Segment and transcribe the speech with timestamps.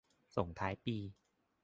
[0.35, 0.97] ส่งท้ายปี